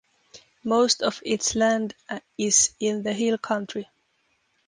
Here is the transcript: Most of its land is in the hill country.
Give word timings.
Most 0.63 1.03
of 1.03 1.21
its 1.23 1.53
land 1.53 1.93
is 2.35 2.73
in 2.79 3.03
the 3.03 3.13
hill 3.13 3.37
country. 3.37 3.87